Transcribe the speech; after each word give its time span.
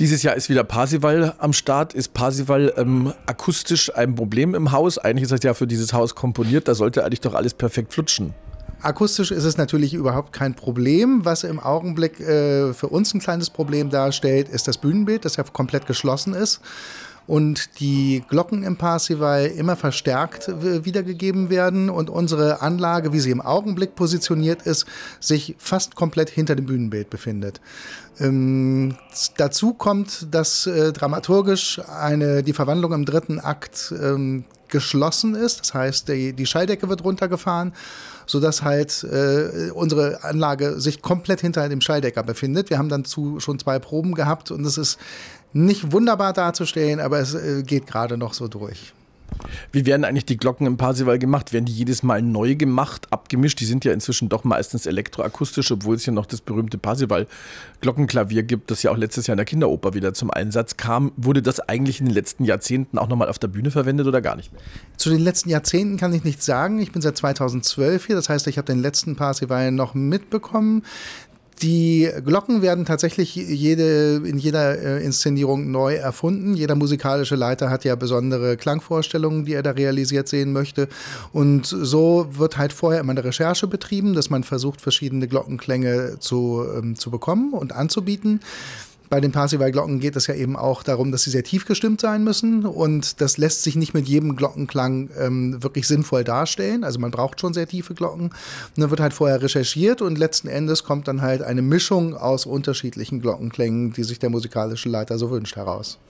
Dieses 0.00 0.24
Jahr 0.24 0.34
ist 0.34 0.48
wieder 0.48 0.64
Parsival 0.64 1.34
am 1.38 1.52
Start. 1.52 1.94
Ist 1.94 2.14
Parsival 2.14 2.72
ähm, 2.76 3.12
akustisch 3.26 3.94
ein 3.94 4.16
Problem 4.16 4.56
im 4.56 4.72
Haus? 4.72 4.98
Eigentlich 4.98 5.22
ist 5.22 5.32
das 5.32 5.44
ja 5.44 5.54
für 5.54 5.68
dieses 5.68 5.92
Haus 5.92 6.16
komponiert. 6.16 6.66
Da 6.66 6.74
sollte 6.74 7.04
eigentlich 7.04 7.20
doch 7.20 7.34
alles 7.34 7.54
perfekt 7.54 7.92
flutschen. 7.92 8.34
Akustisch 8.82 9.30
ist 9.30 9.44
es 9.44 9.56
natürlich 9.56 9.94
überhaupt 9.94 10.32
kein 10.32 10.54
Problem. 10.54 11.24
Was 11.24 11.44
im 11.44 11.60
Augenblick 11.60 12.18
äh, 12.18 12.74
für 12.74 12.88
uns 12.88 13.14
ein 13.14 13.20
kleines 13.20 13.50
Problem 13.50 13.88
darstellt, 13.88 14.48
ist 14.48 14.66
das 14.66 14.78
Bühnenbild, 14.78 15.24
das 15.24 15.36
ja 15.36 15.44
komplett 15.44 15.86
geschlossen 15.86 16.34
ist 16.34 16.60
und 17.26 17.80
die 17.80 18.22
Glocken 18.28 18.62
im 18.62 18.76
Parsival 18.76 19.46
immer 19.46 19.76
verstärkt 19.76 20.48
wiedergegeben 20.84 21.50
werden 21.50 21.90
und 21.90 22.10
unsere 22.10 22.60
Anlage, 22.60 23.12
wie 23.12 23.20
sie 23.20 23.30
im 23.30 23.40
Augenblick 23.40 23.94
positioniert 23.94 24.62
ist, 24.62 24.86
sich 25.20 25.54
fast 25.58 25.94
komplett 25.94 26.30
hinter 26.30 26.54
dem 26.54 26.66
Bühnenbild 26.66 27.10
befindet. 27.10 27.60
Ähm, 28.20 28.96
dazu 29.36 29.74
kommt, 29.74 30.34
dass 30.34 30.66
äh, 30.66 30.92
dramaturgisch 30.92 31.80
eine, 31.88 32.42
die 32.42 32.52
Verwandlung 32.52 32.92
im 32.92 33.04
dritten 33.04 33.40
Akt 33.40 33.92
ähm, 34.00 34.44
geschlossen 34.74 35.36
ist. 35.36 35.60
Das 35.60 35.72
heißt, 35.72 36.08
die, 36.08 36.32
die 36.32 36.46
Schalldecke 36.46 36.88
wird 36.88 37.04
runtergefahren, 37.04 37.72
sodass 38.26 38.62
halt 38.62 39.04
äh, 39.04 39.70
unsere 39.70 40.24
Anlage 40.24 40.80
sich 40.80 41.00
komplett 41.00 41.40
hinter 41.40 41.68
dem 41.68 41.80
Schalldecker 41.80 42.24
befindet. 42.24 42.70
Wir 42.70 42.78
haben 42.78 42.88
dann 42.88 43.04
zu, 43.04 43.38
schon 43.38 43.60
zwei 43.60 43.78
Proben 43.78 44.16
gehabt 44.16 44.50
und 44.50 44.64
es 44.66 44.76
ist 44.76 44.98
nicht 45.52 45.92
wunderbar 45.92 46.32
darzustellen, 46.32 46.98
aber 46.98 47.20
es 47.20 47.34
äh, 47.34 47.62
geht 47.62 47.86
gerade 47.86 48.18
noch 48.18 48.34
so 48.34 48.48
durch. 48.48 48.92
Wie 49.72 49.86
werden 49.86 50.04
eigentlich 50.04 50.24
die 50.24 50.36
Glocken 50.36 50.66
im 50.66 50.76
Parsival 50.76 51.18
gemacht? 51.18 51.52
Werden 51.52 51.64
die 51.64 51.72
jedes 51.72 52.02
Mal 52.02 52.22
neu 52.22 52.54
gemacht, 52.54 53.08
abgemischt? 53.10 53.60
Die 53.60 53.64
sind 53.64 53.84
ja 53.84 53.92
inzwischen 53.92 54.28
doch 54.28 54.44
meistens 54.44 54.86
elektroakustisch, 54.86 55.70
obwohl 55.72 55.96
es 55.96 56.06
ja 56.06 56.12
noch 56.12 56.26
das 56.26 56.40
berühmte 56.40 56.78
Parsival-Glockenklavier 56.78 58.42
gibt, 58.42 58.70
das 58.70 58.82
ja 58.82 58.90
auch 58.90 58.96
letztes 58.96 59.26
Jahr 59.26 59.34
in 59.34 59.38
der 59.38 59.46
Kinderoper 59.46 59.94
wieder 59.94 60.14
zum 60.14 60.30
Einsatz 60.30 60.76
kam. 60.76 61.12
Wurde 61.16 61.42
das 61.42 61.60
eigentlich 61.60 62.00
in 62.00 62.06
den 62.06 62.14
letzten 62.14 62.44
Jahrzehnten 62.44 62.98
auch 62.98 63.08
nochmal 63.08 63.28
auf 63.28 63.38
der 63.38 63.48
Bühne 63.48 63.70
verwendet 63.70 64.06
oder 64.06 64.20
gar 64.20 64.36
nicht 64.36 64.52
mehr? 64.52 64.62
Zu 64.96 65.10
den 65.10 65.20
letzten 65.20 65.50
Jahrzehnten 65.50 65.96
kann 65.96 66.12
ich 66.12 66.24
nichts 66.24 66.46
sagen. 66.46 66.78
Ich 66.78 66.92
bin 66.92 67.02
seit 67.02 67.16
2012 67.16 68.06
hier, 68.06 68.16
das 68.16 68.28
heißt, 68.28 68.46
ich 68.46 68.58
habe 68.58 68.66
den 68.66 68.80
letzten 68.80 69.16
Parsival 69.16 69.72
noch 69.72 69.94
mitbekommen. 69.94 70.82
Die 71.64 72.10
Glocken 72.26 72.60
werden 72.60 72.84
tatsächlich 72.84 73.34
jede, 73.36 74.16
in 74.16 74.36
jeder 74.36 74.78
äh, 74.78 75.02
Inszenierung 75.02 75.70
neu 75.70 75.94
erfunden. 75.94 76.52
Jeder 76.52 76.74
musikalische 76.74 77.36
Leiter 77.36 77.70
hat 77.70 77.86
ja 77.86 77.94
besondere 77.94 78.58
Klangvorstellungen, 78.58 79.46
die 79.46 79.54
er 79.54 79.62
da 79.62 79.70
realisiert 79.70 80.28
sehen 80.28 80.52
möchte. 80.52 80.88
Und 81.32 81.64
so 81.64 82.26
wird 82.32 82.58
halt 82.58 82.74
vorher 82.74 83.00
immer 83.00 83.12
eine 83.12 83.24
Recherche 83.24 83.66
betrieben, 83.66 84.12
dass 84.12 84.28
man 84.28 84.44
versucht, 84.44 84.82
verschiedene 84.82 85.26
Glockenklänge 85.26 86.16
zu, 86.18 86.66
ähm, 86.76 86.96
zu 86.96 87.10
bekommen 87.10 87.54
und 87.54 87.72
anzubieten. 87.72 88.40
Bei 89.14 89.20
den 89.20 89.30
Parsival-Glocken 89.30 90.00
geht 90.00 90.16
es 90.16 90.26
ja 90.26 90.34
eben 90.34 90.56
auch 90.56 90.82
darum, 90.82 91.12
dass 91.12 91.22
sie 91.22 91.30
sehr 91.30 91.44
tief 91.44 91.66
gestimmt 91.66 92.00
sein 92.00 92.24
müssen 92.24 92.66
und 92.66 93.20
das 93.20 93.38
lässt 93.38 93.62
sich 93.62 93.76
nicht 93.76 93.94
mit 93.94 94.08
jedem 94.08 94.34
Glockenklang 94.34 95.08
ähm, 95.16 95.62
wirklich 95.62 95.86
sinnvoll 95.86 96.24
darstellen. 96.24 96.82
Also 96.82 96.98
man 96.98 97.12
braucht 97.12 97.40
schon 97.40 97.54
sehr 97.54 97.68
tiefe 97.68 97.94
Glocken. 97.94 98.30
Und 98.30 98.34
dann 98.74 98.90
wird 98.90 98.98
halt 98.98 99.14
vorher 99.14 99.40
recherchiert 99.40 100.02
und 100.02 100.18
letzten 100.18 100.48
Endes 100.48 100.82
kommt 100.82 101.06
dann 101.06 101.22
halt 101.22 101.42
eine 101.42 101.62
Mischung 101.62 102.16
aus 102.16 102.44
unterschiedlichen 102.44 103.20
Glockenklängen, 103.20 103.92
die 103.92 104.02
sich 104.02 104.18
der 104.18 104.30
musikalische 104.30 104.88
Leiter 104.88 105.16
so 105.16 105.30
wünscht, 105.30 105.54
heraus. 105.54 106.00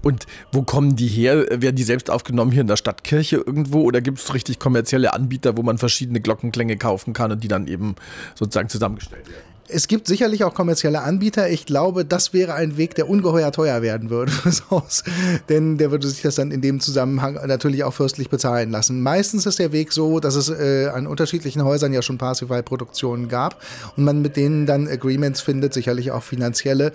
Und 0.00 0.24
wo 0.50 0.62
kommen 0.62 0.96
die 0.96 1.08
her? 1.08 1.44
Werden 1.60 1.76
die 1.76 1.82
selbst 1.82 2.08
aufgenommen 2.08 2.50
hier 2.50 2.62
in 2.62 2.66
der 2.66 2.78
Stadtkirche 2.78 3.44
irgendwo 3.46 3.82
oder 3.82 4.00
gibt 4.00 4.20
es 4.20 4.32
richtig 4.32 4.58
kommerzielle 4.58 5.12
Anbieter, 5.12 5.58
wo 5.58 5.62
man 5.62 5.76
verschiedene 5.76 6.22
Glockenklänge 6.22 6.78
kaufen 6.78 7.12
kann 7.12 7.30
und 7.30 7.44
die 7.44 7.48
dann 7.48 7.66
eben 7.66 7.94
sozusagen 8.34 8.70
zusammengestellt 8.70 9.28
werden? 9.28 9.53
Es 9.68 9.88
gibt 9.88 10.06
sicherlich 10.06 10.44
auch 10.44 10.54
kommerzielle 10.54 11.02
Anbieter. 11.02 11.48
Ich 11.48 11.64
glaube, 11.64 12.04
das 12.04 12.32
wäre 12.32 12.54
ein 12.54 12.76
Weg, 12.76 12.94
der 12.94 13.08
ungeheuer 13.08 13.50
teuer 13.50 13.80
werden 13.82 14.10
würde 14.10 14.30
fürs 14.42 14.70
Haus. 14.70 15.04
Denn 15.48 15.78
der 15.78 15.90
würde 15.90 16.06
sich 16.06 16.22
das 16.22 16.34
dann 16.34 16.50
in 16.50 16.60
dem 16.60 16.80
Zusammenhang 16.80 17.34
natürlich 17.46 17.84
auch 17.84 17.94
fürstlich 17.94 18.28
bezahlen 18.28 18.70
lassen. 18.70 19.02
Meistens 19.02 19.46
ist 19.46 19.58
der 19.58 19.72
Weg 19.72 19.92
so, 19.92 20.20
dass 20.20 20.34
es 20.34 20.50
äh, 20.50 20.88
an 20.88 21.06
unterschiedlichen 21.06 21.64
Häusern 21.64 21.92
ja 21.92 22.02
schon 22.02 22.18
Parsifal-Produktionen 22.18 23.28
gab 23.28 23.62
und 23.96 24.04
man 24.04 24.20
mit 24.20 24.36
denen 24.36 24.66
dann 24.66 24.86
Agreements 24.86 25.40
findet, 25.40 25.72
sicherlich 25.72 26.10
auch 26.10 26.22
finanzielle, 26.22 26.92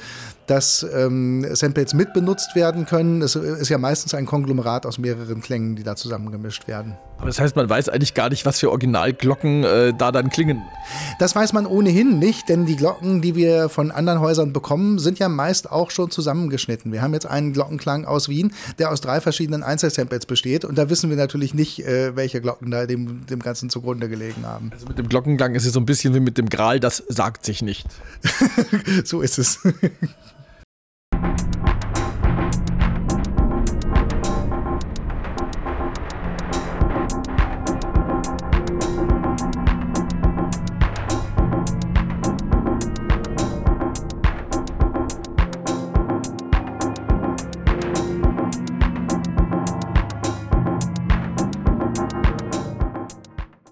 dass 0.49 0.85
ähm, 0.95 1.45
Samples 1.55 1.93
mitbenutzt 1.93 2.55
werden 2.55 2.85
können. 2.85 3.21
Es 3.21 3.35
ist 3.35 3.69
ja 3.69 3.77
meistens 3.77 4.13
ein 4.13 4.25
Konglomerat 4.25 4.85
aus 4.85 4.97
mehreren 4.97 5.41
Klängen, 5.41 5.75
die 5.75 5.83
da 5.83 5.95
zusammengemischt 5.95 6.67
werden. 6.67 6.97
Aber 7.17 7.27
das 7.27 7.39
heißt, 7.39 7.55
man 7.55 7.69
weiß 7.69 7.89
eigentlich 7.89 8.13
gar 8.13 8.29
nicht, 8.29 8.45
was 8.45 8.59
für 8.59 8.69
Originalglocken 8.69 9.63
äh, 9.63 9.93
da 9.93 10.11
dann 10.11 10.29
klingen. 10.29 10.61
Das 11.19 11.35
weiß 11.35 11.53
man 11.53 11.65
ohnehin 11.65 12.17
nicht, 12.17 12.49
denn 12.59 12.65
die 12.65 12.75
Glocken, 12.75 13.21
die 13.21 13.35
wir 13.35 13.69
von 13.69 13.91
anderen 13.91 14.19
Häusern 14.19 14.53
bekommen, 14.53 14.99
sind 14.99 15.19
ja 15.19 15.29
meist 15.29 15.71
auch 15.71 15.91
schon 15.91 16.11
zusammengeschnitten. 16.11 16.91
Wir 16.91 17.01
haben 17.01 17.13
jetzt 17.13 17.25
einen 17.25 17.53
Glockenklang 17.53 18.05
aus 18.05 18.29
Wien, 18.29 18.53
der 18.77 18.91
aus 18.91 19.01
drei 19.01 19.21
verschiedenen 19.21 19.63
Einzelsamples 19.63 20.25
besteht 20.25 20.65
und 20.65 20.77
da 20.77 20.89
wissen 20.89 21.09
wir 21.09 21.17
natürlich 21.17 21.53
nicht, 21.53 21.85
äh, 21.85 22.15
welche 22.15 22.41
Glocken 22.41 22.71
da 22.71 22.85
dem, 22.85 23.25
dem 23.25 23.39
Ganzen 23.39 23.69
zugrunde 23.69 24.09
gelegen 24.09 24.45
haben. 24.45 24.71
Also 24.73 24.87
mit 24.87 24.97
dem 24.97 25.09
Glockenklang 25.09 25.55
ist 25.55 25.65
es 25.65 25.73
so 25.73 25.79
ein 25.79 25.85
bisschen 25.85 26.13
wie 26.13 26.19
mit 26.19 26.37
dem 26.37 26.49
Gral, 26.49 26.79
das 26.79 27.03
sagt 27.07 27.45
sich 27.45 27.61
nicht. 27.61 27.87
so 29.03 29.21
ist 29.21 29.39
es. 29.39 29.59